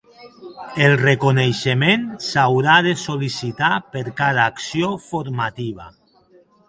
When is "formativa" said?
5.11-5.87